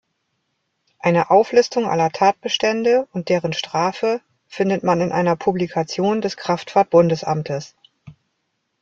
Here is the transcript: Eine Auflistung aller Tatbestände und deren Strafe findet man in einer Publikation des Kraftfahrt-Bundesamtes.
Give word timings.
Eine 0.97 1.29
Auflistung 1.29 1.85
aller 1.85 2.09
Tatbestände 2.09 3.07
und 3.11 3.29
deren 3.29 3.53
Strafe 3.53 4.19
findet 4.47 4.81
man 4.81 4.99
in 4.99 5.11
einer 5.11 5.35
Publikation 5.35 6.21
des 6.21 6.37
Kraftfahrt-Bundesamtes. 6.37 7.75